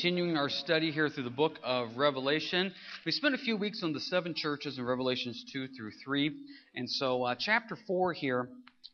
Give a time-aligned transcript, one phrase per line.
[0.00, 2.72] Continuing our study here through the book of Revelation.
[3.04, 6.30] We spent a few weeks on the seven churches in Revelations 2 through 3.
[6.76, 8.48] And so, uh, chapter 4 here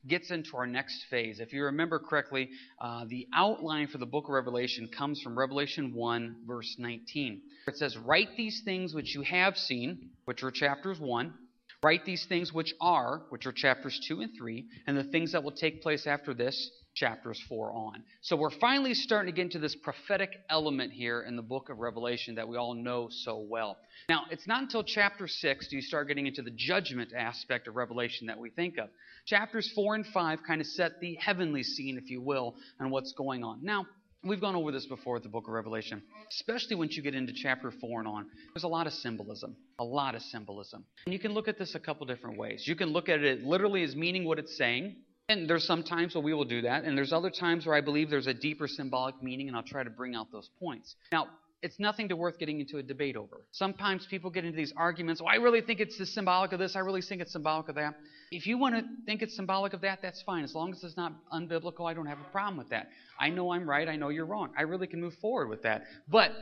[0.08, 1.40] gets into our next phase.
[1.40, 2.48] If you remember correctly,
[2.80, 7.42] uh, the outline for the book of Revelation comes from Revelation 1, verse 19.
[7.68, 11.34] It says, Write these things which you have seen, which are chapters 1.
[11.82, 15.44] Write these things which are, which are chapters 2 and 3, and the things that
[15.44, 18.02] will take place after this, chapters 4 on.
[18.22, 21.78] So we're finally starting to get into this prophetic element here in the book of
[21.78, 23.76] Revelation that we all know so well.
[24.08, 27.76] Now, it's not until chapter 6 do you start getting into the judgment aspect of
[27.76, 28.88] Revelation that we think of.
[29.26, 33.12] Chapters 4 and 5 kind of set the heavenly scene, if you will, and what's
[33.12, 33.60] going on.
[33.62, 33.86] Now,
[34.26, 37.34] We've gone over this before with the book of Revelation, especially once you get into
[37.34, 38.26] chapter 4 and on.
[38.54, 39.54] There's a lot of symbolism.
[39.78, 40.82] A lot of symbolism.
[41.04, 42.66] And you can look at this a couple different ways.
[42.66, 44.96] You can look at it literally as meaning what it's saying,
[45.28, 47.80] and there's some times where we will do that, and there's other times where I
[47.80, 50.96] believe there's a deeper symbolic meaning, and I'll try to bring out those points.
[51.12, 51.28] Now,
[51.62, 53.40] it's nothing to worth getting into a debate over.
[53.52, 56.76] Sometimes people get into these arguments, oh, I really think it's the symbolic of this,
[56.76, 57.94] I really think it's symbolic of that.
[58.30, 60.44] If you want to think it's symbolic of that, that's fine.
[60.44, 62.88] As long as it's not unbiblical, I don't have a problem with that.
[63.18, 64.50] I know I'm right, I know you're wrong.
[64.58, 65.84] I really can move forward with that.
[66.06, 66.32] But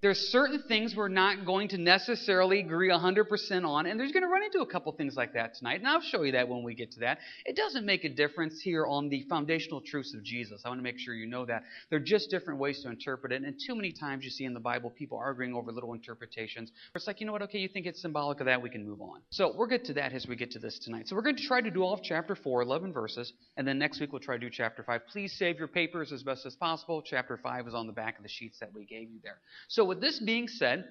[0.00, 4.28] there's certain things we're not going to necessarily agree 100% on, and there's going to
[4.28, 6.74] run into a couple things like that tonight, and I'll show you that when we
[6.74, 7.18] get to that.
[7.44, 10.62] It doesn't make a difference here on the foundational truths of Jesus.
[10.64, 11.64] I want to make sure you know that.
[11.90, 14.60] They're just different ways to interpret it, and too many times you see in the
[14.60, 16.70] Bible people arguing over little interpretations.
[16.94, 19.00] It's like, you know what, okay, you think it's symbolic of that, we can move
[19.00, 19.20] on.
[19.30, 21.08] So we'll get to that as we get to this tonight.
[21.08, 23.80] So we're going to try to do all of chapter 4, 11 verses, and then
[23.80, 25.08] next week we'll try to do chapter 5.
[25.08, 27.02] Please save your papers as best as possible.
[27.02, 29.38] Chapter 5 is on the back of the sheets that we gave you there.
[29.66, 30.84] So with this being said,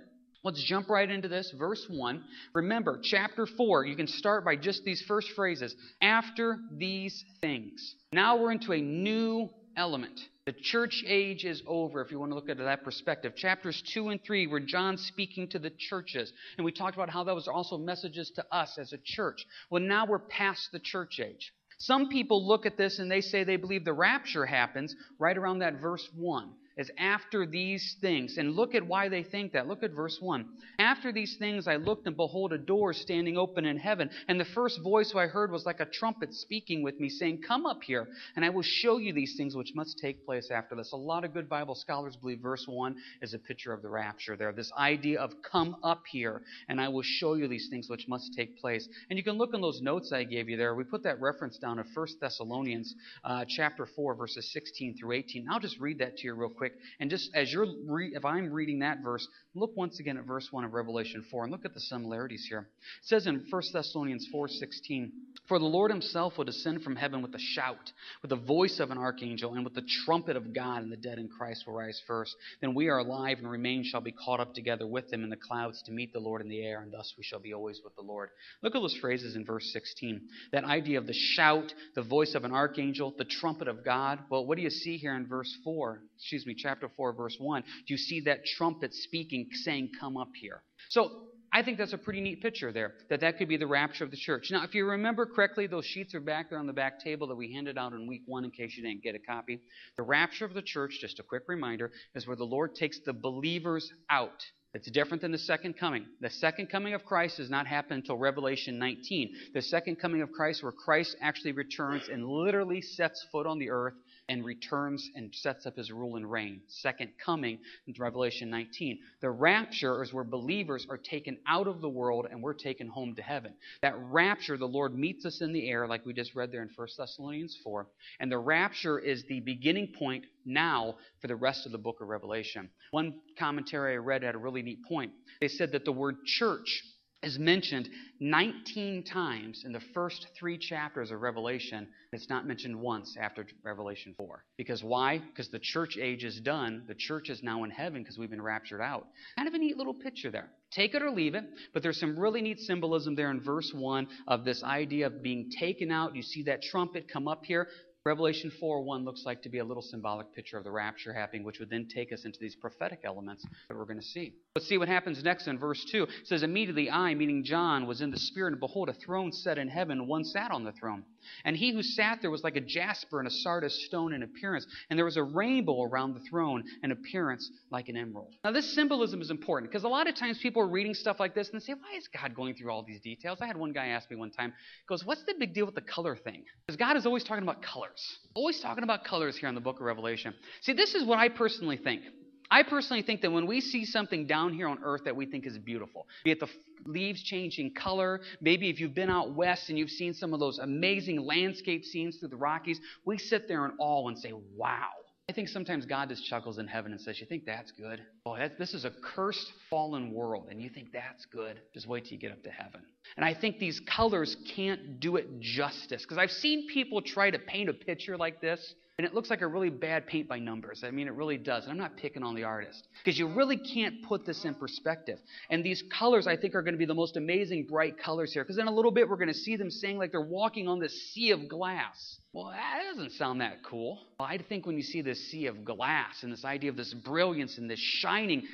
[0.43, 1.53] Let's jump right into this.
[1.57, 2.23] Verse 1.
[2.53, 5.75] Remember, chapter 4, you can start by just these first phrases.
[6.01, 7.95] After these things.
[8.13, 10.17] Now we're into a new element.
[10.45, 13.35] The church age is over, if you want to look at that perspective.
[13.35, 16.31] Chapters 2 and 3 were John speaking to the churches.
[16.57, 19.45] And we talked about how that was also messages to us as a church.
[19.69, 21.51] Well, now we're past the church age.
[21.79, 25.59] Some people look at this and they say they believe the rapture happens right around
[25.59, 28.37] that verse 1 is after these things.
[28.37, 29.67] And look at why they think that.
[29.67, 30.45] Look at verse 1.
[30.79, 34.09] After these things I looked, and behold, a door standing open in heaven.
[34.27, 37.65] And the first voice I heard was like a trumpet speaking with me, saying, Come
[37.65, 40.91] up here, and I will show you these things which must take place after this.
[40.91, 44.35] A lot of good Bible scholars believe verse 1 is a picture of the rapture
[44.35, 44.51] there.
[44.51, 48.33] This idea of come up here, and I will show you these things which must
[48.35, 48.87] take place.
[49.09, 50.75] And you can look in those notes I gave you there.
[50.75, 52.93] We put that reference down of 1 Thessalonians
[53.23, 55.47] uh, chapter 4, verses 16 through 18.
[55.49, 56.79] I'll just read that to you real quick quick.
[56.99, 60.47] And just as you're, re- if I'm reading that verse, look once again at verse
[60.51, 62.67] 1 of Revelation 4 and look at the similarities here.
[63.01, 65.11] It says in 1 Thessalonians 4:16,
[65.47, 67.91] "For the Lord himself will descend from heaven with a shout,
[68.21, 71.19] with the voice of an archangel, and with the trumpet of God, and the dead
[71.19, 72.35] in Christ will rise first.
[72.61, 75.35] Then we are alive and remain shall be caught up together with them in the
[75.35, 77.95] clouds to meet the Lord in the air, and thus we shall be always with
[77.95, 78.29] the Lord."
[78.61, 80.21] Look at those phrases in verse 16.
[80.51, 84.19] That idea of the shout, the voice of an archangel, the trumpet of God.
[84.29, 86.01] Well, what do you see here in verse 4?
[86.15, 90.29] Excuse me, chapter 4, verse 1, do you see that trumpet speaking, saying, Come up
[90.39, 90.63] here?
[90.89, 94.03] So I think that's a pretty neat picture there, that that could be the rapture
[94.03, 94.49] of the church.
[94.51, 97.35] Now, if you remember correctly, those sheets are back there on the back table that
[97.35, 99.61] we handed out in week one in case you didn't get a copy.
[99.95, 103.13] The rapture of the church, just a quick reminder, is where the Lord takes the
[103.13, 104.43] believers out.
[104.73, 106.05] It's different than the second coming.
[106.21, 109.33] The second coming of Christ does not happen until Revelation 19.
[109.53, 113.69] The second coming of Christ, where Christ actually returns and literally sets foot on the
[113.69, 113.95] earth
[114.29, 116.61] and returns and sets up his rule and reign.
[116.67, 118.99] Second coming in Revelation 19.
[119.21, 123.15] The rapture is where believers are taken out of the world and we're taken home
[123.15, 123.53] to heaven.
[123.81, 126.69] That rapture, the Lord meets us in the air, like we just read there in
[126.75, 127.87] 1 Thessalonians 4.
[128.19, 132.07] And the rapture is the beginning point now for the rest of the book of
[132.07, 132.69] Revelation.
[132.91, 135.11] One commentary I read had a really neat point.
[135.39, 136.83] They said that the word church
[137.23, 137.89] is mentioned
[138.19, 141.87] 19 times in the first three chapters of Revelation.
[142.13, 144.43] It's not mentioned once after Revelation 4.
[144.55, 145.17] Because why?
[145.17, 146.83] Because the church age is done.
[146.87, 149.07] The church is now in heaven because we've been raptured out.
[149.35, 150.49] Kind of a neat little picture there.
[150.71, 154.07] Take it or leave it, but there's some really neat symbolism there in verse 1
[154.27, 156.15] of this idea of being taken out.
[156.15, 157.67] You see that trumpet come up here.
[158.07, 161.43] Revelation 4 1 looks like to be a little symbolic picture of the rapture happening,
[161.43, 164.33] which would then take us into these prophetic elements that we're going to see.
[164.55, 166.03] Let's see what happens next in verse 2.
[166.03, 169.57] It says, Immediately I, meaning John, was in the Spirit, and behold, a throne set
[169.57, 171.03] in heaven, one sat on the throne.
[171.43, 174.65] And he who sat there was like a jasper and a sardis stone in appearance,
[174.89, 178.33] and there was a rainbow around the throne, an appearance like an emerald.
[178.43, 181.35] Now, this symbolism is important because a lot of times people are reading stuff like
[181.35, 183.39] this and they say, Why is God going through all these details?
[183.41, 184.53] I had one guy ask me one time,
[184.87, 186.45] goes, What's the big deal with the color thing?
[186.65, 187.96] Because God is always talking about colors.
[188.33, 190.33] Always talking about colors here in the book of Revelation.
[190.61, 192.01] See, this is what I personally think.
[192.49, 195.45] I personally think that when we see something down here on earth that we think
[195.45, 196.47] is beautiful, be it the
[196.85, 200.59] leaves changing color, maybe if you've been out west and you've seen some of those
[200.59, 204.87] amazing landscape scenes through the Rockies, we sit there in awe and say, wow.
[205.29, 208.01] I think sometimes God just chuckles in heaven and says, You think that's good?
[208.25, 211.59] Oh, that, this is a cursed, fallen world, and you think that's good?
[211.73, 212.81] Just wait till you get up to heaven.
[213.17, 217.39] And I think these colors can't do it justice because I've seen people try to
[217.39, 220.83] paint a picture like this and it looks like a really bad paint by numbers.
[220.83, 221.63] I mean, it really does.
[221.63, 225.19] And I'm not picking on the artist because you really can't put this in perspective.
[225.51, 228.43] And these colors, I think, are going to be the most amazing bright colors here
[228.43, 230.79] because in a little bit we're going to see them saying like they're walking on
[230.79, 232.17] this sea of glass.
[232.33, 233.99] Well, that doesn't sound that cool.
[234.19, 236.91] Well, I think when you see this sea of glass and this idea of this
[236.95, 238.47] brilliance and this shining,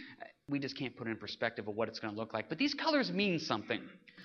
[0.49, 2.49] we just can't put it in perspective of what it's going to look like.
[2.49, 3.79] But these colors mean something.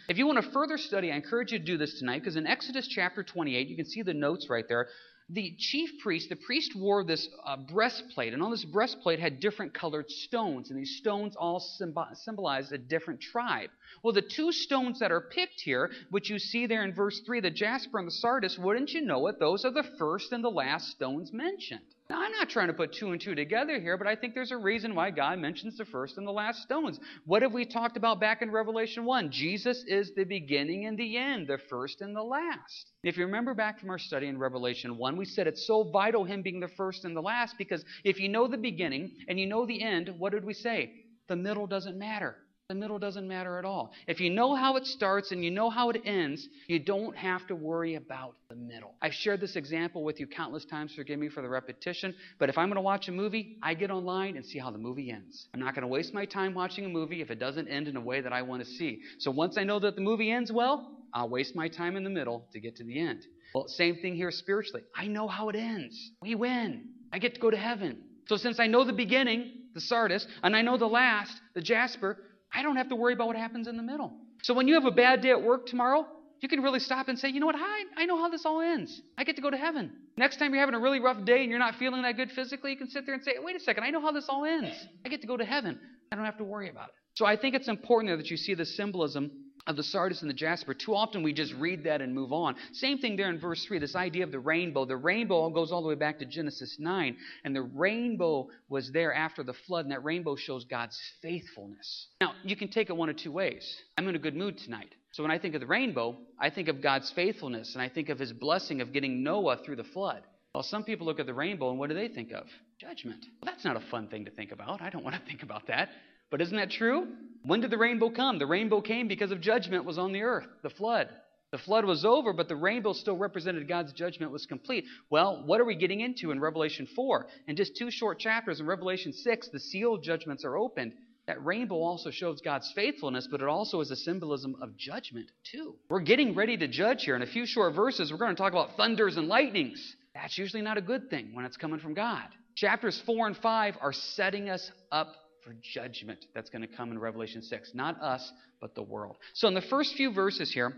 [0.09, 2.47] If you want to further study, I encourage you to do this tonight because in
[2.47, 4.89] Exodus chapter 28, you can see the notes right there
[5.31, 9.75] the chief priest, the priest wore this uh, breastplate, and on this breastplate had different
[9.75, 13.69] colored stones, and these stones all symbolized a different tribe.
[14.03, 17.41] Well, the two stones that are picked here, which you see there in verse 3,
[17.41, 19.39] the jasper and the sardis, wouldn't you know it?
[19.39, 21.81] Those are the first and the last stones mentioned.
[22.11, 24.51] Now, I'm not trying to put two and two together here, but I think there's
[24.51, 26.99] a reason why God mentions the first and the last stones.
[27.27, 29.31] What have we talked about back in Revelation 1?
[29.31, 32.93] Jesus is the beginning and the end, the first and the last.
[33.03, 36.25] If you remember back from our study in Revelation 1, we said it's so vital
[36.25, 39.47] him being the first and the last because if you know the beginning and you
[39.47, 40.91] know the end, what did we say?
[41.29, 42.37] The middle doesn't matter.
[42.69, 43.93] The middle doesn't matter at all.
[44.07, 47.47] If you know how it starts and you know how it ends, you don't have
[47.47, 48.93] to worry about the middle.
[49.01, 52.59] I've shared this example with you countless times, forgive me for the repetition, but if
[52.59, 55.49] I'm going to watch a movie, I get online and see how the movie ends.
[55.55, 57.97] I'm not going to waste my time watching a movie if it doesn't end in
[57.97, 59.01] a way that I want to see.
[59.19, 62.11] So once I know that the movie ends well, I'll waste my time in the
[62.11, 63.25] middle to get to the end.
[63.55, 64.83] Well, same thing here spiritually.
[64.95, 66.11] I know how it ends.
[66.21, 66.91] We win.
[67.15, 68.03] I get to go to heaven.
[68.27, 72.19] So since I know the beginning, the Sardis, and I know the last, the Jasper,
[72.53, 74.13] I don't have to worry about what happens in the middle.
[74.43, 76.07] So when you have a bad day at work tomorrow,
[76.41, 78.61] you can really stop and say, you know what, I, I know how this all
[78.61, 79.03] ends.
[79.17, 79.93] I get to go to heaven.
[80.17, 82.71] Next time you're having a really rough day and you're not feeling that good physically,
[82.71, 84.71] you can sit there and say, wait a second, I know how this all ends.
[85.05, 85.79] I get to go to heaven.
[86.13, 86.95] I don't have to worry about it.
[87.15, 89.31] So I think it's important there that you see the symbolism
[89.69, 90.75] of the sardis and the jasper.
[90.75, 92.57] Too often we just read that and move on.
[92.73, 94.87] Same thing there in verse 3, this idea of the rainbow.
[94.87, 97.17] The rainbow goes all the way back to Genesis 9.
[97.45, 102.09] And the rainbow was there after the flood, and that rainbow shows God's faithfulness.
[102.21, 103.77] Now, you can take it one of two ways.
[103.97, 104.95] I'm in a good mood tonight.
[105.13, 108.09] So when I think of the rainbow, I think of God's faithfulness, and I think
[108.09, 110.23] of his blessing of getting Noah through the flood.
[110.55, 112.47] Well, some people look at the rainbow, and what do they think of?
[112.81, 113.25] Judgment.
[113.43, 114.81] Well, that's not a fun thing to think about.
[114.81, 115.91] I don't want to think about that.
[116.31, 117.09] But isn't that true?
[117.43, 118.39] When did the rainbow come?
[118.39, 121.09] The rainbow came because of judgment was on the earth, the flood.
[121.51, 124.85] The flood was over, but the rainbow still represented God's judgment was complete.
[125.09, 127.27] Well, what are we getting into in Revelation 4?
[127.47, 130.93] In just two short chapters in Revelation 6, the seal judgments are opened.
[131.27, 135.77] That rainbow also shows God's faithfulness, but it also is a symbolism of judgment, too.
[135.89, 137.17] We're getting ready to judge here.
[137.17, 139.97] In a few short verses, we're going to talk about thunders and lightnings.
[140.15, 142.25] That's usually not a good thing when it's coming from God.
[142.57, 145.15] Chapters 4 and 5 are setting us up
[145.45, 147.73] for judgment that's going to come in Revelation 6.
[147.75, 149.17] Not us, but the world.
[149.35, 150.75] So in the first few verses here,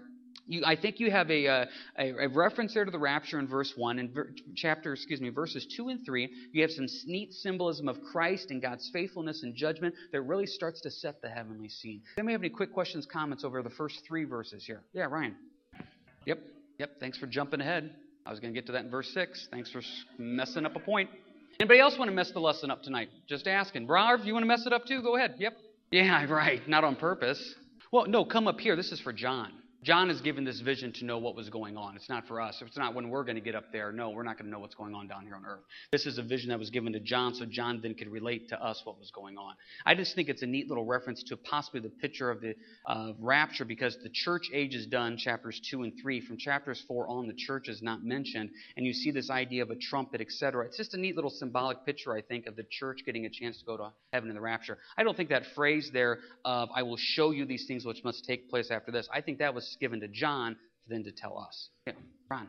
[0.46, 1.64] you, I think you have a, uh,
[1.98, 3.98] a, a, reference there to the rapture in verse 1.
[3.98, 8.00] In ver, chapter, excuse me, verses 2 and 3, you have some neat symbolism of
[8.10, 12.02] Christ and God's faithfulness and judgment that really starts to set the heavenly scene.
[12.18, 14.82] Anybody have any quick questions, comments over the first three verses here?
[14.92, 15.36] Yeah, Ryan.
[16.26, 16.40] Yep,
[16.78, 17.94] yep, thanks for jumping ahead.
[18.26, 19.48] I was going to get to that in verse 6.
[19.50, 19.82] Thanks for
[20.18, 21.10] messing up a point.
[21.60, 23.10] Anybody else want to mess the lesson up tonight?
[23.28, 23.86] Just asking.
[23.86, 25.02] Brav, you want to mess it up too?
[25.02, 25.34] Go ahead.
[25.36, 25.58] Yep.
[25.90, 26.66] Yeah, right.
[26.66, 27.54] Not on purpose.
[27.92, 28.76] Well, no, come up here.
[28.76, 29.52] This is for John.
[29.82, 31.96] John is given this vision to know what was going on.
[31.96, 32.60] It's not for us.
[32.60, 33.92] It's not when we're going to get up there.
[33.92, 35.62] No, we're not going to know what's going on down here on earth.
[35.90, 38.62] This is a vision that was given to John, so John then could relate to
[38.62, 39.54] us what was going on.
[39.86, 42.54] I just think it's a neat little reference to possibly the picture of the
[42.86, 46.20] uh, rapture because the church age is done, chapters 2 and 3.
[46.26, 49.70] From chapters 4 on, the church is not mentioned, and you see this idea of
[49.70, 50.66] a trumpet, etc.
[50.66, 53.58] It's just a neat little symbolic picture, I think, of the church getting a chance
[53.60, 54.76] to go to heaven in the rapture.
[54.98, 58.26] I don't think that phrase there of, I will show you these things which must
[58.26, 61.38] take place after this, I think that was given to John for them to tell
[61.38, 61.68] us.
[61.86, 61.92] Yeah,
[62.30, 62.48] Ron.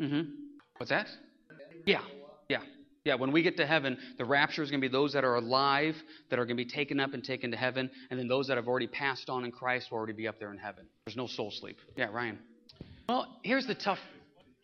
[0.00, 0.30] Mm-hmm.
[0.78, 1.06] What's that?
[1.86, 2.00] Yeah,
[2.48, 2.60] yeah.
[3.04, 5.34] Yeah, when we get to heaven, the rapture is going to be those that are
[5.34, 5.94] alive,
[6.30, 8.56] that are going to be taken up and taken to heaven, and then those that
[8.56, 10.86] have already passed on in Christ will already be up there in heaven.
[11.04, 11.76] There's no soul sleep.
[11.96, 12.38] Yeah, Ryan.
[13.06, 13.98] Well, here's the tough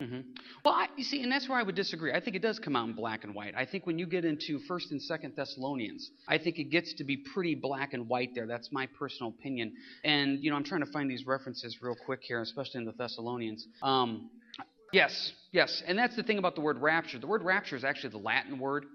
[0.00, 0.21] Mm-hmm.
[0.64, 2.12] Well, I, you see, and that's where I would disagree.
[2.12, 3.54] I think it does come out in black and white.
[3.54, 7.04] I think when you get into First and Second Thessalonians, I think it gets to
[7.04, 8.47] be pretty black and white there.
[8.47, 9.75] That's my personal opinion.
[10.02, 12.92] And you know, I'm trying to find these references real quick here, especially in the
[12.92, 13.66] Thessalonians.
[13.83, 14.30] Um,
[14.92, 17.19] yes, yes, and that's the thing about the word rapture.
[17.19, 18.87] The word rapture is actually the Latin word.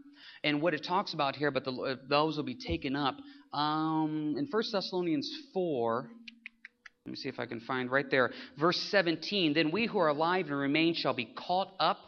[0.44, 3.16] And what it talks about here, but the, uh, those will be taken up
[3.54, 6.08] um, in First Thessalonians 4.
[7.06, 8.32] Let me see if I can find right there.
[8.58, 12.00] Verse 17 Then we who are alive and remain shall be caught up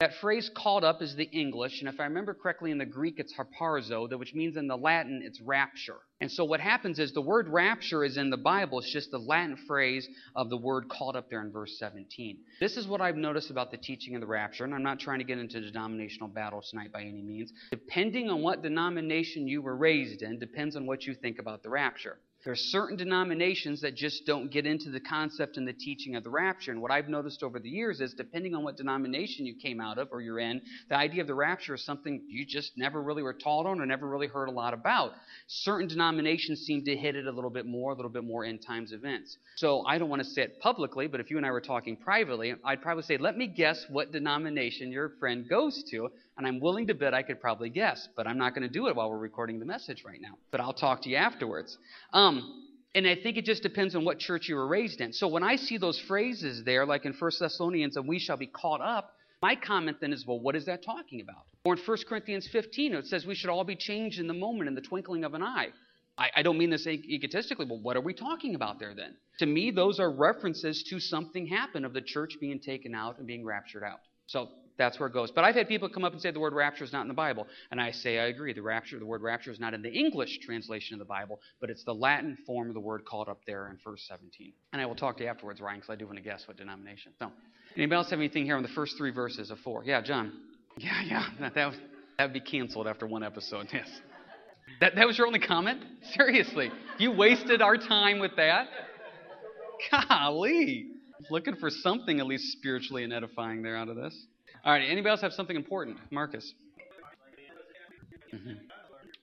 [0.00, 3.18] that phrase caught up is the English, and if I remember correctly in the Greek
[3.18, 5.98] it's harpazo, which means in the Latin it's rapture.
[6.20, 9.18] And so what happens is the word rapture is in the Bible, it's just the
[9.18, 12.38] Latin phrase of the word caught up there in verse 17.
[12.60, 15.18] This is what I've noticed about the teaching of the rapture, and I'm not trying
[15.18, 17.52] to get into denominational battle tonight by any means.
[17.70, 21.70] Depending on what denomination you were raised in, depends on what you think about the
[21.70, 22.18] rapture.
[22.44, 26.24] There are certain denominations that just don't get into the concept and the teaching of
[26.24, 26.72] the rapture.
[26.72, 29.96] And what I've noticed over the years is, depending on what denomination you came out
[29.96, 30.60] of or you're in,
[30.90, 33.86] the idea of the rapture is something you just never really were taught on or
[33.86, 35.12] never really heard a lot about.
[35.46, 38.60] Certain denominations seem to hit it a little bit more, a little bit more end
[38.60, 39.38] times events.
[39.56, 41.96] So I don't want to say it publicly, but if you and I were talking
[41.96, 46.60] privately, I'd probably say, let me guess what denomination your friend goes to, and I'm
[46.60, 49.10] willing to bet I could probably guess, but I'm not going to do it while
[49.10, 50.36] we're recording the message right now.
[50.50, 51.78] But I'll talk to you afterwards.
[52.12, 52.64] Um,
[52.94, 55.12] and I think it just depends on what church you were raised in.
[55.12, 58.46] So when I see those phrases there, like in 1 Thessalonians, and we shall be
[58.46, 61.44] caught up, my comment then is, well, what is that talking about?
[61.64, 64.68] Or in 1 Corinthians 15, it says we should all be changed in the moment,
[64.68, 65.68] in the twinkling of an eye.
[66.16, 69.16] I, I don't mean this egotistically, but what are we talking about there then?
[69.40, 73.26] To me, those are references to something happen of the church being taken out and
[73.26, 74.00] being raptured out.
[74.26, 75.30] So that's where it goes.
[75.30, 77.14] But I've had people come up and say the word rapture is not in the
[77.14, 77.46] Bible.
[77.70, 78.52] And I say, I agree.
[78.52, 81.70] The rapture, the word rapture is not in the English translation of the Bible, but
[81.70, 84.52] it's the Latin form of the word called up there in verse 17.
[84.72, 86.56] And I will talk to you afterwards, Ryan, because I do want to guess what
[86.56, 87.12] denomination.
[87.18, 87.30] So,
[87.76, 89.84] anybody else have anything here on the first three verses of four?
[89.84, 90.32] Yeah, John.
[90.76, 91.26] Yeah, yeah.
[91.40, 91.76] That, that, was,
[92.18, 93.88] that would be canceled after one episode, yes.
[94.80, 95.82] That, that was your only comment?
[96.14, 96.70] Seriously.
[96.98, 98.66] You wasted our time with that?
[99.90, 100.88] Golly.
[101.30, 104.14] Looking for something at least spiritually and edifying there out of this.
[104.64, 104.82] All right.
[104.82, 105.98] Anybody else have something important?
[106.10, 106.54] Marcus.
[108.32, 108.52] Mm-hmm.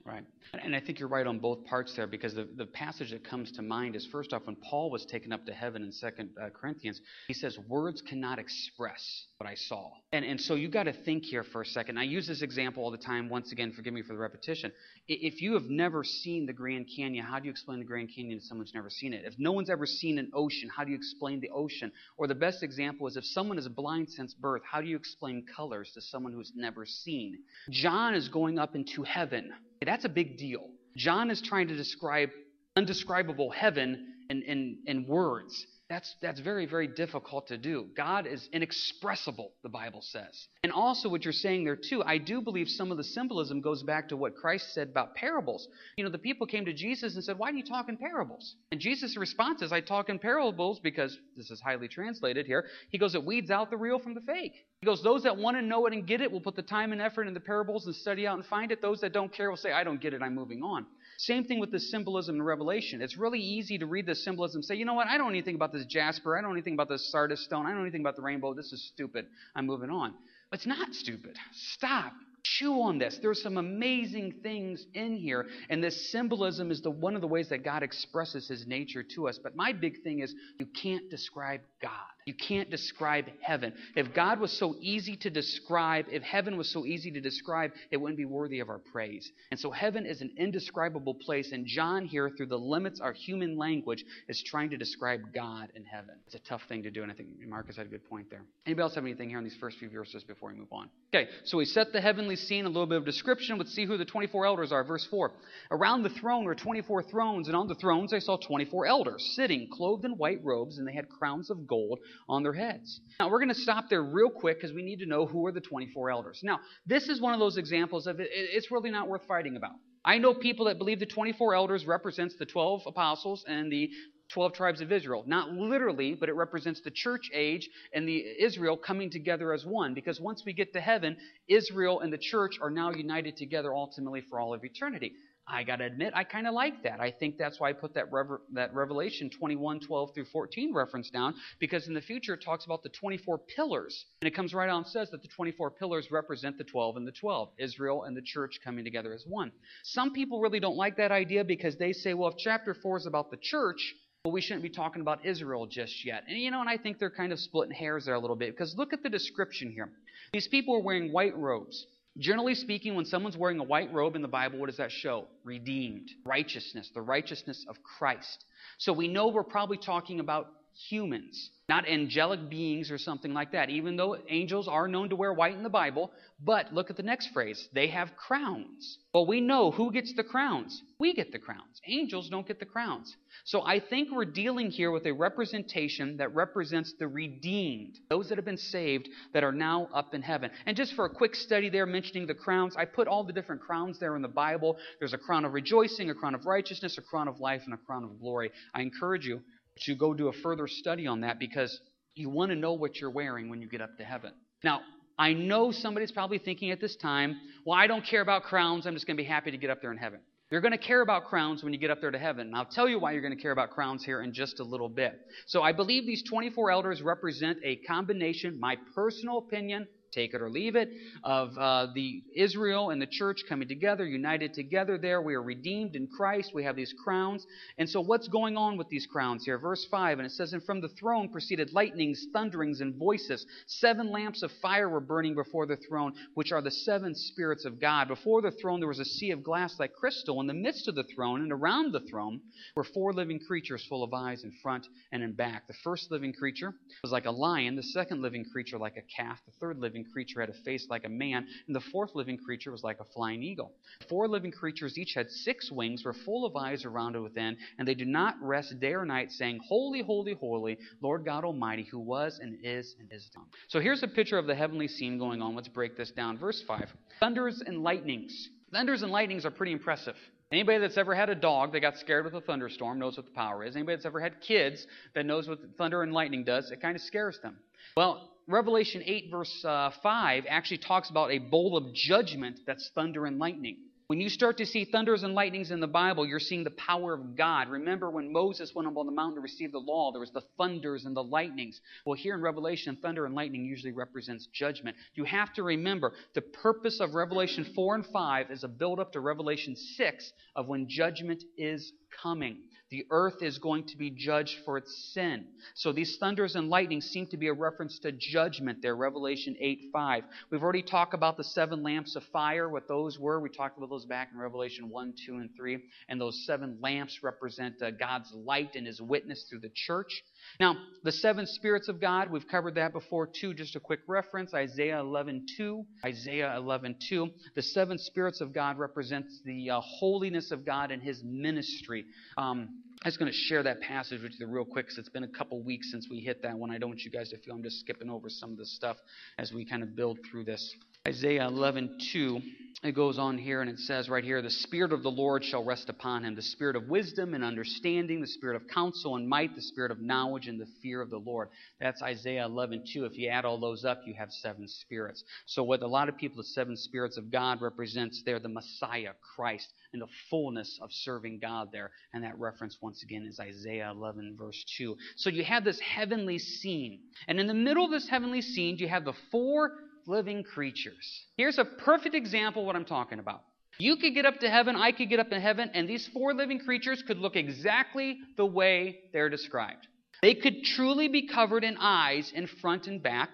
[0.05, 0.23] Right.
[0.53, 3.53] And I think you're right on both parts there because the, the passage that comes
[3.53, 6.49] to mind is first off, when Paul was taken up to heaven in Second uh,
[6.49, 9.91] Corinthians, he says, Words cannot express what I saw.
[10.11, 11.97] And, and so you got to think here for a second.
[11.97, 13.29] I use this example all the time.
[13.29, 14.73] Once again, forgive me for the repetition.
[15.07, 18.39] If you have never seen the Grand Canyon, how do you explain the Grand Canyon
[18.39, 19.23] to someone who's never seen it?
[19.25, 21.93] If no one's ever seen an ocean, how do you explain the ocean?
[22.17, 25.45] Or the best example is if someone is blind since birth, how do you explain
[25.55, 27.39] colors to someone who's never seen?
[27.69, 29.53] John is going up into heaven.
[29.83, 30.67] That's a big deal.
[30.97, 32.29] John is trying to describe
[32.75, 35.67] undescribable heaven in, in, in words.
[35.91, 37.87] That's, that's very, very difficult to do.
[37.97, 40.47] God is inexpressible, the Bible says.
[40.63, 43.83] And also, what you're saying there, too, I do believe some of the symbolism goes
[43.83, 45.67] back to what Christ said about parables.
[45.97, 48.55] You know, the people came to Jesus and said, Why do you talk in parables?
[48.71, 52.97] And Jesus' response is, I talk in parables because, this is highly translated here, he
[52.97, 54.65] goes, It weeds out the real from the fake.
[54.79, 56.93] He goes, Those that want to know it and get it will put the time
[56.93, 58.81] and effort in the parables and study out and find it.
[58.81, 60.85] Those that don't care will say, I don't get it, I'm moving on.
[61.21, 62.99] Same thing with the symbolism in Revelation.
[62.99, 65.29] It's really easy to read the symbolism and say, you know what, I don't know
[65.29, 66.35] anything about this jasper.
[66.35, 67.67] I don't know anything about this sardis stone.
[67.67, 68.55] I don't know anything about the rainbow.
[68.55, 69.27] This is stupid.
[69.55, 70.15] I'm moving on.
[70.49, 71.37] But it's not stupid.
[71.75, 72.13] Stop.
[72.41, 73.19] Chew on this.
[73.21, 77.49] There's some amazing things in here, and this symbolism is the one of the ways
[77.49, 79.37] that God expresses His nature to us.
[79.37, 81.91] But my big thing is you can't describe God.
[82.25, 83.73] You can't describe heaven.
[83.95, 87.97] If God was so easy to describe, if heaven was so easy to describe, it
[87.97, 89.31] wouldn't be worthy of our praise.
[89.51, 93.13] And so heaven is an indescribable place, and John here, through the limits of our
[93.13, 96.15] human language, is trying to describe God in heaven.
[96.25, 98.43] It's a tough thing to do, and I think Marcus had a good point there.
[98.65, 100.89] Anybody else have anything here on these first few verses before we move on?
[101.13, 103.57] Okay, so we set the heavenly scene, a little bit of description.
[103.57, 104.83] Let's see who the 24 elders are.
[104.83, 105.31] Verse 4.
[105.71, 109.67] Around the throne were 24 thrones, and on the thrones I saw 24 elders, sitting,
[109.71, 113.01] clothed in white robes, and they had crowns of gold on their heads.
[113.19, 115.51] Now, we're going to stop there real quick because we need to know who are
[115.51, 116.39] the 24 elders.
[116.43, 119.75] Now, this is one of those examples of it, it's really not worth fighting about.
[120.03, 123.91] I know people that believe the 24 elders represents the 12 apostles and the
[124.33, 125.23] 12 tribes of Israel.
[125.27, 129.93] Not literally, but it represents the church age and the Israel coming together as one.
[129.93, 134.21] Because once we get to heaven, Israel and the church are now united together ultimately
[134.21, 135.13] for all of eternity.
[135.51, 136.99] I got to admit, I kind of like that.
[136.99, 141.09] I think that's why I put that, Rever- that Revelation 21, 12 through 14 reference
[141.09, 144.05] down, because in the future it talks about the 24 pillars.
[144.21, 147.07] And it comes right on and says that the 24 pillars represent the 12 and
[147.07, 149.51] the 12, Israel and the church coming together as one.
[149.83, 153.05] Some people really don't like that idea because they say, well, if chapter 4 is
[153.05, 153.93] about the church,
[154.23, 156.23] well, we shouldn't be talking about Israel just yet.
[156.27, 158.51] And you know, and I think they're kind of splitting hairs there a little bit
[158.51, 159.89] because look at the description here.
[160.31, 161.87] These people are wearing white robes.
[162.17, 165.27] Generally speaking, when someone's wearing a white robe in the Bible, what does that show?
[165.43, 166.09] Redeemed.
[166.25, 168.45] Righteousness, the righteousness of Christ.
[168.77, 170.47] So we know we're probably talking about
[170.89, 175.33] humans, not angelic beings or something like that, even though angels are known to wear
[175.33, 176.11] white in the Bible.
[176.43, 178.97] But look at the next phrase they have crowns.
[179.13, 180.81] Well, we know who gets the crowns.
[180.99, 181.81] We get the crowns.
[181.87, 183.15] Angels don't get the crowns.
[183.45, 188.37] So I think we're dealing here with a representation that represents the redeemed, those that
[188.37, 190.51] have been saved that are now up in heaven.
[190.65, 193.61] And just for a quick study there, mentioning the crowns, I put all the different
[193.61, 194.77] crowns there in the Bible.
[194.99, 197.77] There's a crown of rejoicing, a crown of righteousness, a crown of life, and a
[197.77, 198.51] crown of glory.
[198.73, 199.41] I encourage you
[199.85, 201.79] to go do a further study on that because
[202.15, 204.31] you want to know what you're wearing when you get up to heaven.
[204.63, 204.81] Now,
[205.17, 208.87] I know somebody's probably thinking at this time, well, I don't care about crowns.
[208.87, 210.19] I'm just going to be happy to get up there in heaven.
[210.49, 212.47] You're going to care about crowns when you get up there to heaven.
[212.47, 214.63] And I'll tell you why you're going to care about crowns here in just a
[214.63, 215.13] little bit.
[215.47, 220.49] So I believe these 24 elders represent a combination, my personal opinion, take it or
[220.49, 220.89] leave it,
[221.23, 225.21] of uh, the Israel and the church coming together, united together there.
[225.21, 226.51] We are redeemed in Christ.
[226.53, 227.45] We have these crowns.
[227.77, 229.57] And so, what's going on with these crowns here?
[229.57, 233.45] Verse 5, and it says, And from the throne proceeded lightnings, thunderings, and voices.
[233.67, 237.79] Seven lamps of fire were burning before the throne, which are the seven spirits of
[237.79, 238.07] God.
[238.07, 240.39] Before the throne there was a sea of glass like crystal.
[240.41, 242.41] In the midst of the throne and around the throne
[242.75, 245.67] were four living creatures full of eyes in front and in back.
[245.67, 249.39] The first living creature was like a lion, the second living creature like a calf,
[249.45, 252.37] the third living living creature had a face like a man, and the fourth living
[252.37, 253.73] creature was like a flying eagle.
[254.09, 257.87] Four living creatures each had six wings, were full of eyes around and within, and
[257.87, 261.99] they do not rest day or night, saying, Holy, holy, holy, Lord God Almighty, who
[261.99, 263.47] was and is and is to come.
[263.67, 265.55] So here's a picture of the heavenly scene going on.
[265.55, 266.37] Let's break this down.
[266.37, 266.89] Verse 5
[267.19, 268.49] Thunders and lightnings.
[268.71, 270.15] Thunders and lightnings are pretty impressive.
[270.51, 273.31] Anybody that's ever had a dog that got scared with a thunderstorm knows what the
[273.31, 273.75] power is.
[273.75, 277.01] Anybody that's ever had kids that knows what thunder and lightning does, it kind of
[277.01, 277.57] scares them.
[277.95, 283.25] Well, Revelation 8, verse uh, 5, actually talks about a bowl of judgment that's thunder
[283.25, 283.77] and lightning.
[284.11, 287.13] When you start to see thunders and lightnings in the Bible, you're seeing the power
[287.13, 287.69] of God.
[287.69, 290.43] Remember when Moses went up on the mountain to receive the law, there was the
[290.57, 291.79] thunders and the lightnings.
[292.05, 294.97] Well, here in Revelation, thunder and lightning usually represents judgment.
[295.13, 299.13] You have to remember the purpose of Revelation 4 and 5 is a build up
[299.13, 302.57] to Revelation 6 of when judgment is coming.
[302.91, 305.45] The earth is going to be judged for its sin.
[305.75, 309.89] So these thunders and lightnings seem to be a reference to judgment there, Revelation 8
[309.93, 310.23] 5.
[310.49, 313.39] We've already talked about the seven lamps of fire, what those were.
[313.39, 315.79] We talked about those back in Revelation 1, 2, and 3.
[316.09, 320.21] And those seven lamps represent uh, God's light and his witness through the church.
[320.59, 323.53] Now, the seven spirits of God, we've covered that before too.
[323.53, 325.85] Just a quick reference Isaiah 11:2.
[326.05, 327.29] Isaiah 11:2.
[327.55, 332.05] The seven spirits of God represents the uh, holiness of God and his ministry.
[332.37, 335.23] Um, I was going to share that passage with you real quick because it's been
[335.23, 336.69] a couple weeks since we hit that one.
[336.69, 338.97] I don't want you guys to feel I'm just skipping over some of the stuff
[339.39, 340.75] as we kind of build through this.
[341.07, 342.43] Isaiah 11:2
[342.83, 345.63] it goes on here and it says right here the spirit of the lord shall
[345.63, 349.55] rest upon him the spirit of wisdom and understanding the spirit of counsel and might
[349.55, 351.49] the spirit of knowledge and the fear of the lord.
[351.79, 355.23] That's isaiah 11 2 if you add all those up you have seven spirits.
[355.47, 359.13] So what a lot of people the seven spirits of god represents they're the messiah
[359.35, 361.91] christ and the fullness of serving god there.
[362.13, 366.37] And that reference once again is isaiah 11 verse 2 so you have this heavenly
[366.37, 366.99] scene.
[367.27, 369.71] And in the middle of this heavenly scene you have the four
[370.07, 371.25] living creatures.
[371.37, 373.41] Here's a perfect example of what I'm talking about.
[373.77, 376.33] You could get up to heaven, I could get up to heaven, and these four
[376.33, 379.87] living creatures could look exactly the way they're described.
[380.21, 383.29] They could truly be covered in eyes in front and back.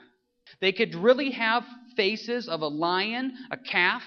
[0.61, 1.63] They could really have
[1.97, 4.03] faces of a lion, a calf,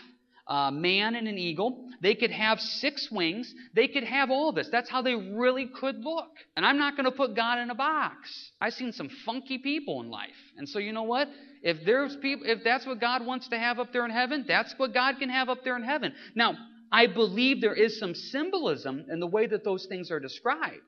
[0.47, 1.89] a man, and an eagle.
[2.01, 3.53] They could have six wings.
[3.75, 4.69] They could have all this.
[4.71, 6.31] That's how they really could look.
[6.57, 8.53] And I'm not going to put God in a box.
[8.61, 10.31] I've seen some funky people in life.
[10.57, 11.29] And so you know what?
[11.63, 14.75] If there's people, if that's what God wants to have up there in heaven, that's
[14.77, 16.15] what God can have up there in heaven.
[16.35, 16.55] Now,
[16.91, 20.83] I believe there is some symbolism in the way that those things are described.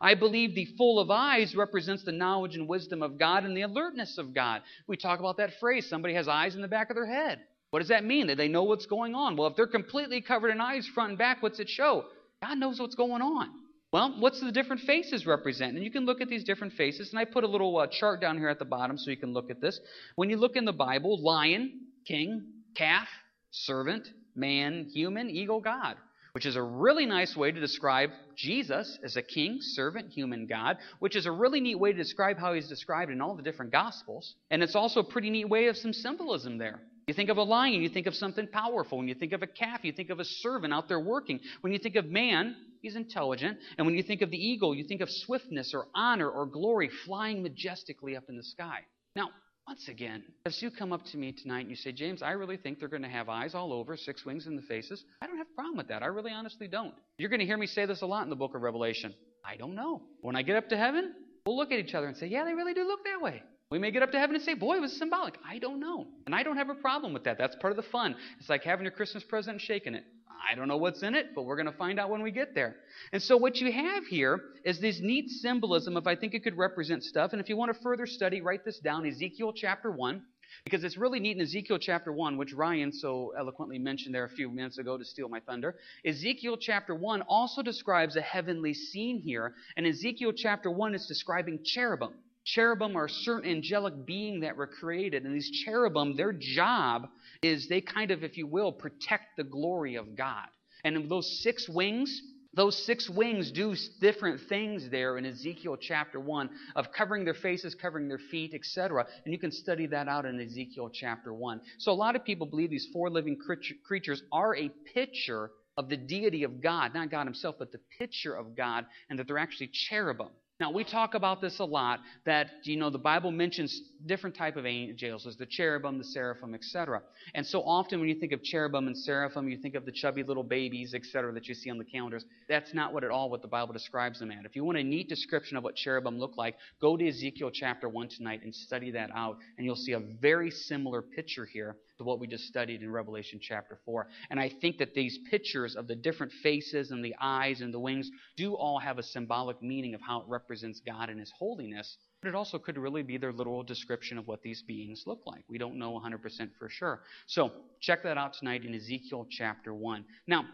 [0.00, 3.62] I believe the full of eyes represents the knowledge and wisdom of God and the
[3.62, 4.62] alertness of God.
[4.86, 7.40] We talk about that phrase somebody has eyes in the back of their head.
[7.72, 8.26] What does that mean?
[8.26, 9.34] That they know what's going on.
[9.34, 12.04] Well, if they're completely covered in eyes front and back, what's it show?
[12.42, 13.48] God knows what's going on.
[13.94, 15.74] Well, what's the different faces represent?
[15.74, 18.20] And you can look at these different faces, and I put a little uh, chart
[18.20, 19.80] down here at the bottom so you can look at this.
[20.16, 23.08] When you look in the Bible, lion, king, calf,
[23.52, 24.06] servant,
[24.36, 25.96] man, human, eagle, God,
[26.32, 30.76] which is a really nice way to describe Jesus as a king, servant, human God,
[30.98, 33.72] which is a really neat way to describe how he's described in all the different
[33.72, 34.34] Gospels.
[34.50, 36.82] And it's also a pretty neat way of some symbolism there.
[37.06, 38.98] You think of a lion, you think of something powerful.
[38.98, 41.40] When you think of a calf, you think of a servant out there working.
[41.60, 43.58] When you think of man, he's intelligent.
[43.76, 46.90] And when you think of the eagle, you think of swiftness or honor or glory
[47.04, 48.80] flying majestically up in the sky.
[49.16, 49.30] Now,
[49.66, 52.56] once again, as you come up to me tonight and you say, James, I really
[52.56, 55.38] think they're going to have eyes all over, six wings in the faces, I don't
[55.38, 56.02] have a problem with that.
[56.02, 56.94] I really honestly don't.
[57.18, 59.14] You're going to hear me say this a lot in the book of Revelation.
[59.44, 60.02] I don't know.
[60.20, 61.14] When I get up to heaven,
[61.46, 63.42] We'll look at each other and say, yeah, they really do look that way.
[63.72, 65.38] We may get up to heaven and say, boy, it was symbolic.
[65.48, 66.06] I don't know.
[66.26, 67.38] And I don't have a problem with that.
[67.38, 68.14] That's part of the fun.
[68.38, 70.04] It's like having your Christmas present and shaking it.
[70.46, 72.54] I don't know what's in it, but we're going to find out when we get
[72.54, 72.76] there.
[73.14, 76.58] And so, what you have here is this neat symbolism of I think it could
[76.58, 77.32] represent stuff.
[77.32, 80.20] And if you want to further study, write this down Ezekiel chapter 1.
[80.64, 84.28] Because it's really neat in Ezekiel chapter 1, which Ryan so eloquently mentioned there a
[84.28, 85.76] few minutes ago to steal my thunder.
[86.04, 89.54] Ezekiel chapter 1 also describes a heavenly scene here.
[89.78, 92.12] And Ezekiel chapter 1 is describing cherubim.
[92.44, 95.24] Cherubim are a certain angelic being that were created.
[95.24, 97.08] And these cherubim, their job
[97.42, 100.46] is they kind of, if you will, protect the glory of God.
[100.84, 102.20] And those six wings,
[102.54, 107.74] those six wings do different things there in Ezekiel chapter 1 of covering their faces,
[107.74, 109.06] covering their feet, etc.
[109.24, 111.60] And you can study that out in Ezekiel chapter 1.
[111.78, 113.38] So a lot of people believe these four living
[113.86, 118.34] creatures are a picture of the deity of God, not God himself, but the picture
[118.34, 120.28] of God, and that they're actually cherubim.
[120.62, 124.56] Now we talk about this a lot that you know the Bible mentions different type
[124.56, 127.02] of angels as the cherubim, the seraphim, etc.
[127.34, 130.22] And so often when you think of cherubim and seraphim, you think of the chubby
[130.22, 131.32] little babies, etc.
[131.32, 132.24] that you see on the calendars.
[132.48, 134.44] That's not what at all what the Bible describes them as.
[134.44, 137.88] If you want a neat description of what cherubim look like, go to Ezekiel chapter
[137.88, 142.04] 1 tonight and study that out and you'll see a very similar picture here to
[142.04, 144.06] what we just studied in Revelation chapter 4.
[144.30, 147.78] And I think that these pictures of the different faces and the eyes and the
[147.78, 150.51] wings do all have a symbolic meaning of how it represents
[150.84, 151.96] God and His holiness.
[152.20, 155.44] But it also could really be their literal description of what these beings look like.
[155.48, 157.00] We don't know 100% for sure.
[157.26, 160.04] So check that out tonight in Ezekiel chapter 1.
[160.26, 160.44] Now,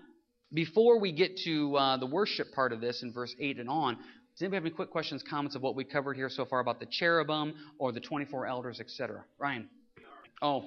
[0.53, 3.97] before we get to uh, the worship part of this in verse 8 and on,
[3.97, 6.81] does anybody have any quick questions, comments of what we covered here so far about
[6.81, 9.25] the cherubim or the 24 elders, etc.?
[9.39, 9.69] Ryan?
[10.41, 10.65] Oh,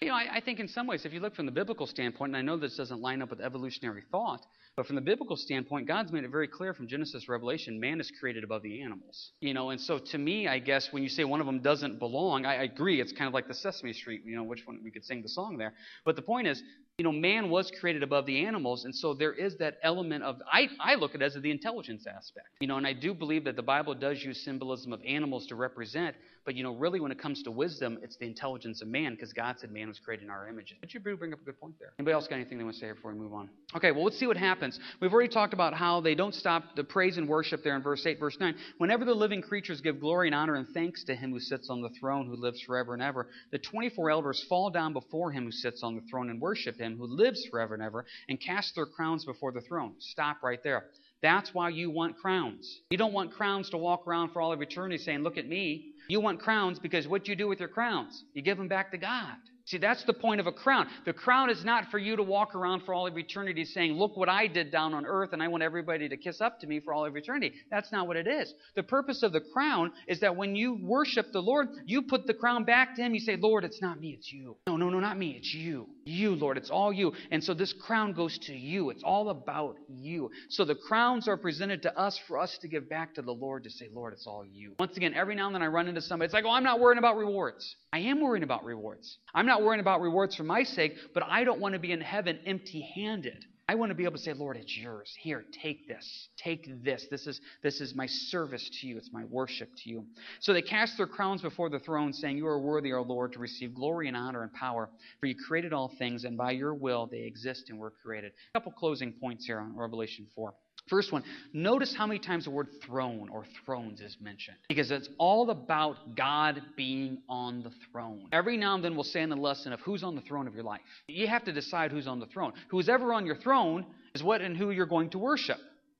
[0.00, 2.30] you know, I, I, think in some ways, if you look from the biblical standpoint,
[2.30, 4.46] and I know this doesn't line up with evolutionary thought,
[4.78, 8.12] but from the biblical standpoint, God's made it very clear from Genesis Revelation, man is
[8.20, 9.32] created above the animals.
[9.40, 11.98] You know, and so to me, I guess when you say one of them doesn't
[11.98, 13.00] belong, I, agree.
[13.00, 15.28] It's kind of like the Sesame Street, you know, which one we could sing the
[15.28, 15.74] song there.
[16.04, 16.62] But the point is,
[16.98, 20.42] you know, man was created above the animals, and so there is that element of
[20.52, 22.48] I, I look at it as the intelligence aspect.
[22.58, 25.54] You know, and I do believe that the Bible does use symbolism of animals to
[25.54, 29.14] represent, but you know, really when it comes to wisdom, it's the intelligence of man,
[29.14, 30.74] because God said man was created in our image.
[30.80, 31.92] But you bring up a good point there.
[32.00, 33.48] Anybody else got anything they want to say before we move on?
[33.76, 34.80] Okay, well let's see what happens.
[35.00, 38.04] We've already talked about how they don't stop the praise and worship there in verse
[38.04, 38.56] 8, verse 9.
[38.78, 41.80] Whenever the living creatures give glory and honor and thanks to him who sits on
[41.80, 45.44] the throne, who lives forever and ever, the twenty four elders fall down before him
[45.44, 48.74] who sits on the throne and worship him who lives forever and ever, and cast
[48.74, 49.94] their crowns before the throne.
[49.98, 50.86] Stop right there.
[51.22, 52.80] That's why you want crowns.
[52.90, 55.92] You don't want crowns to walk around for all of eternity saying, Look at me.
[56.08, 58.92] You want crowns because what do you do with your crowns, you give them back
[58.92, 59.36] to God.
[59.68, 60.86] See, that's the point of a crown.
[61.04, 64.16] The crown is not for you to walk around for all of eternity saying, Look
[64.16, 66.80] what I did down on earth, and I want everybody to kiss up to me
[66.80, 67.52] for all of eternity.
[67.70, 68.54] That's not what it is.
[68.76, 72.32] The purpose of the crown is that when you worship the Lord, you put the
[72.32, 73.12] crown back to Him.
[73.12, 74.56] You say, Lord, it's not me, it's you.
[74.66, 75.86] No, no, no, not me, it's you.
[76.06, 77.12] You, Lord, it's all you.
[77.30, 78.88] And so this crown goes to you.
[78.88, 80.30] It's all about you.
[80.48, 83.64] So the crowns are presented to us for us to give back to the Lord
[83.64, 84.72] to say, Lord, it's all you.
[84.78, 86.80] Once again, every now and then I run into somebody, it's like, Oh, I'm not
[86.80, 87.76] worrying about rewards.
[87.92, 89.18] I am worrying about rewards.
[89.34, 92.00] I'm not worrying about rewards for my sake, but I don't want to be in
[92.00, 93.44] heaven empty handed.
[93.70, 95.14] I want to be able to say, Lord, it's yours.
[95.20, 96.30] Here, take this.
[96.38, 97.06] Take this.
[97.10, 98.96] This is, this is my service to you.
[98.96, 100.06] It's my worship to you.
[100.40, 103.38] So they cast their crowns before the throne, saying, You are worthy, O Lord, to
[103.38, 104.88] receive glory and honor and power,
[105.20, 108.32] for you created all things, and by your will they exist and were created.
[108.54, 110.54] A couple closing points here on Revelation 4.
[110.88, 111.22] First one,
[111.52, 114.56] notice how many times the word throne or thrones is mentioned.
[114.68, 118.28] Because it's all about God being on the throne.
[118.32, 120.54] Every now and then we'll say in the lesson of who's on the throne of
[120.54, 120.80] your life.
[121.06, 122.52] You have to decide who's on the throne.
[122.68, 125.58] Who's ever on your throne is what and who you're going to worship.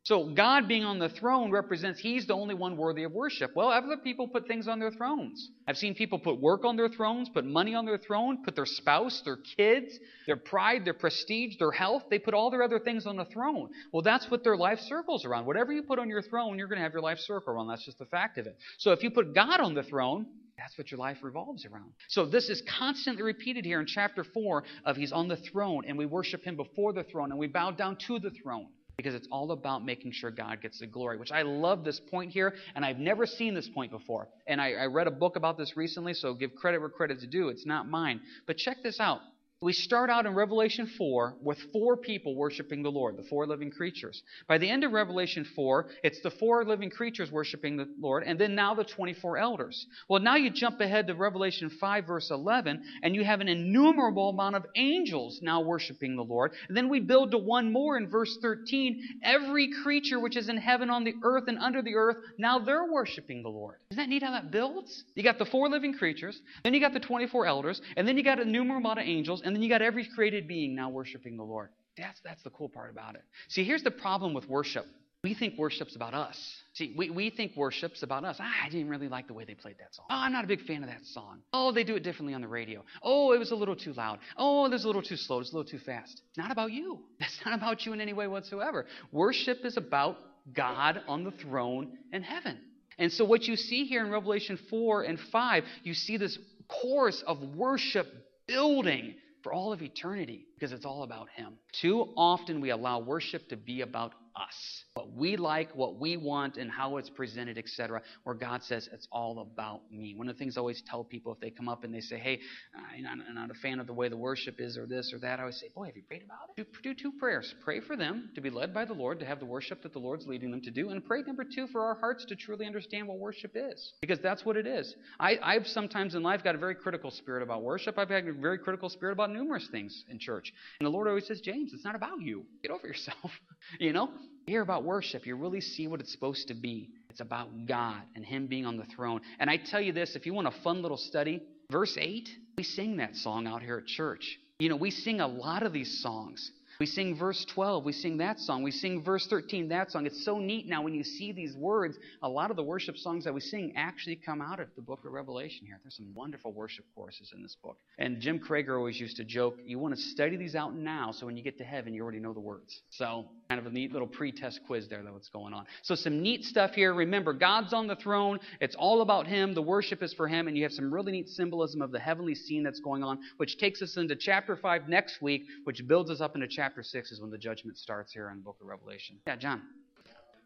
[0.09, 3.51] So God being on the throne represents He's the only one worthy of worship.
[3.55, 5.51] Well, other people put things on their thrones.
[5.66, 8.64] I've seen people put work on their thrones, put money on their throne, put their
[8.64, 12.05] spouse, their kids, their pride, their prestige, their health.
[12.09, 13.68] They put all their other things on the throne.
[13.92, 15.44] Well, that's what their life circles around.
[15.44, 17.68] Whatever you put on your throne, you're going to have your life circle around.
[17.68, 18.57] That's just the fact of it.
[18.79, 20.25] So if you put God on the throne,
[20.57, 21.92] that's what your life revolves around.
[22.09, 25.99] So this is constantly repeated here in chapter 4 of he's on the throne and
[25.99, 29.28] we worship him before the throne and we bow down to the throne because it's
[29.30, 32.84] all about making sure God gets the glory, which I love this point here, and
[32.84, 34.28] I've never seen this point before.
[34.48, 37.48] And I, I read a book about this recently, so give credit where credit's due.
[37.48, 38.20] It's not mine.
[38.48, 39.20] But check this out.
[39.61, 43.71] We start out in Revelation 4 with four people worshiping the Lord, the four living
[43.73, 44.23] creatures.
[44.47, 48.38] By the end of Revelation 4, it's the four living creatures worshiping the Lord, and
[48.38, 49.87] then now the 24 elders.
[50.09, 54.29] Well, now you jump ahead to Revelation 5, verse 11, and you have an innumerable
[54.29, 56.53] amount of angels now worshiping the Lord.
[56.68, 59.21] And then we build to one more in verse 13.
[59.25, 62.92] Every creature which is in heaven, on the earth, and under the earth, now they're
[62.92, 63.79] worshiping the Lord.
[63.90, 65.03] Isn't that neat how that builds?
[65.16, 68.23] You got the four living creatures, then you got the 24 elders, and then you
[68.23, 71.38] got a innumerable amount of angels, and then you got every created being now worshiping
[71.38, 71.70] the Lord.
[71.96, 73.22] That's, that's the cool part about it.
[73.48, 74.84] See, here's the problem with worship.
[75.24, 76.38] We think worship's about us.
[76.74, 78.37] See, we, we think worship's about us.
[78.38, 80.04] Ah, I didn't really like the way they played that song.
[80.11, 81.38] Oh, I'm not a big fan of that song.
[81.54, 82.84] Oh, they do it differently on the radio.
[83.02, 84.18] Oh, it was a little too loud.
[84.37, 85.40] Oh, it was a little too slow.
[85.40, 86.20] It's a little too fast.
[86.28, 86.98] It's not about you.
[87.18, 88.84] That's not about you in any way whatsoever.
[89.12, 90.18] Worship is about
[90.54, 92.58] God on the throne in heaven.
[92.98, 97.24] And so, what you see here in Revelation 4 and 5, you see this chorus
[97.26, 98.06] of worship
[98.46, 99.14] building
[99.48, 101.55] for all of eternity because it's all about Him.
[101.81, 106.57] Too often we allow worship to be about us, what we like, what we want,
[106.57, 108.01] and how it's presented, etc.
[108.25, 110.14] Where God says it's all about me.
[110.14, 112.18] One of the things I always tell people if they come up and they say,
[112.18, 112.40] "Hey,
[112.75, 115.42] I'm not a fan of the way the worship is, or this or that," I
[115.42, 116.73] always say, "Boy, have you prayed about it?
[116.73, 117.55] Do, do two prayers.
[117.62, 119.99] Pray for them to be led by the Lord, to have the worship that the
[119.99, 123.09] Lord's leading them to do, and pray number two for our hearts to truly understand
[123.09, 124.94] what worship is, because that's what it is.
[125.18, 127.99] I, I've sometimes in life got a very critical spirit about worship.
[127.99, 130.47] I've had a very critical spirit about numerous things in church,
[130.80, 132.44] and the Lord always says, "James, it's not about you.
[132.62, 133.30] Get over yourself."
[133.78, 134.11] you know,
[134.46, 136.90] you hear about worship, you really see what it's supposed to be.
[137.11, 139.20] It's about God and Him being on the throne.
[139.38, 142.64] And I tell you this if you want a fun little study, verse 8, we
[142.64, 144.38] sing that song out here at church.
[144.58, 146.50] You know, we sing a lot of these songs.
[146.81, 148.62] We sing verse 12, we sing that song.
[148.62, 150.07] We sing verse 13, that song.
[150.07, 151.99] It's so neat now when you see these words.
[152.23, 155.01] A lot of the worship songs that we sing actually come out of the book
[155.05, 155.81] of Revelation here.
[155.83, 157.79] There's some wonderful worship choruses in this book.
[157.99, 161.27] And Jim Krager always used to joke, you want to study these out now so
[161.27, 162.81] when you get to heaven, you already know the words.
[162.91, 165.64] So, kind of a neat little pre test quiz there, that what's going on.
[165.83, 166.95] So, some neat stuff here.
[166.95, 168.38] Remember, God's on the throne.
[168.61, 169.53] It's all about Him.
[169.53, 170.47] The worship is for Him.
[170.47, 173.59] And you have some really neat symbolism of the heavenly scene that's going on, which
[173.59, 177.12] takes us into chapter 5 next week, which builds us up into chapter chapter 6
[177.12, 179.16] is when the judgment starts here in the book of Revelation.
[179.26, 179.62] Yeah, John.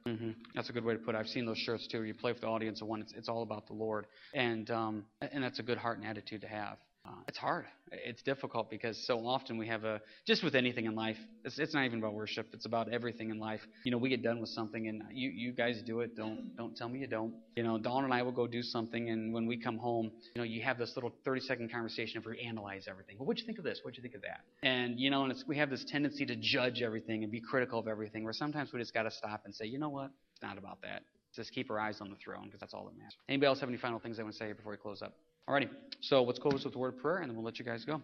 [0.06, 0.30] Mm-hmm.
[0.54, 1.18] That's a good way to put it.
[1.18, 2.04] I've seen those shirts too.
[2.04, 3.00] You play with the audience of one.
[3.00, 6.40] It's, it's all about the Lord, and um, and that's a good heart and attitude
[6.42, 6.78] to have.
[7.04, 7.64] Uh, it's hard.
[7.90, 11.16] It's difficult because so often we have a just with anything in life.
[11.44, 12.46] It's, it's not even about worship.
[12.52, 13.60] It's about everything in life.
[13.84, 16.14] You know, we get done with something, and you you guys do it.
[16.16, 17.34] Don't don't tell me you don't.
[17.56, 20.40] You know, Dawn and I will go do something, and when we come home, you
[20.40, 23.16] know, you have this little 30 second conversation if we analyze everything.
[23.18, 23.80] Well, what'd you think of this?
[23.82, 24.40] What'd you think of that?
[24.62, 27.80] And you know, and it's, we have this tendency to judge everything and be critical
[27.80, 28.22] of everything.
[28.22, 30.12] Where sometimes we just got to stop and say, you know what?
[30.34, 31.02] It's not about that.
[31.34, 33.16] Just keep our eyes on the throne because that's all that matters.
[33.28, 35.14] Anybody else have any final things they want to say before we close up?
[35.48, 35.68] Alrighty,
[36.00, 38.00] so let's close with a word of prayer, and then we'll let you guys go.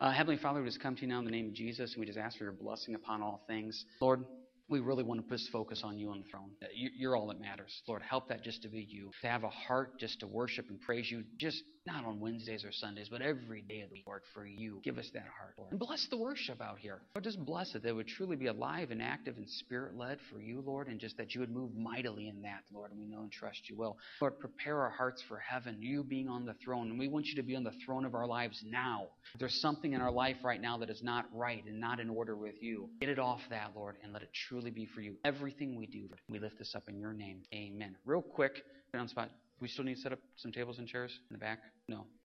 [0.00, 2.00] Uh, Heavenly Father, we just come to you now in the name of Jesus, and
[2.00, 3.84] we just ask for your blessing upon all things.
[4.00, 4.24] Lord,
[4.68, 6.50] we really want to just focus on you on the throne.
[6.62, 7.82] Uh, you're all that matters.
[7.86, 9.10] Lord, help that just to be you.
[9.22, 12.72] To have a heart just to worship and praise you, just not on Wednesdays or
[12.72, 14.80] Sundays, but every day of the week, Lord, for you.
[14.84, 15.70] Give us that heart, Lord.
[15.70, 17.00] And bless the worship out here.
[17.14, 17.82] Lord, just bless it.
[17.82, 21.00] That it would truly be alive and active and spirit led for you, Lord, and
[21.00, 23.76] just that you would move mightily in that, Lord, and we know and trust you
[23.76, 23.96] will.
[24.20, 26.90] Lord, prepare our hearts for heaven, you being on the throne.
[26.90, 29.06] And we want you to be on the throne of our lives now.
[29.32, 32.10] If there's something in our life right now that is not right and not in
[32.10, 35.14] order with you, get it off that, Lord, and let it truly be for you.
[35.24, 37.42] Everything we do, we lift this up in your name.
[37.54, 37.94] Amen.
[38.04, 39.30] Real quick, on spot.
[39.60, 41.60] We still need to set up some tables and chairs in the back?
[41.88, 42.06] No.